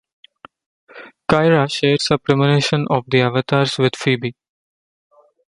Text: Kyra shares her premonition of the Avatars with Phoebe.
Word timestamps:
Kyra 1.29 1.69
shares 1.71 2.07
her 2.09 2.17
premonition 2.17 2.87
of 2.89 3.05
the 3.07 3.21
Avatars 3.21 3.77
with 3.77 3.95
Phoebe. 3.95 4.33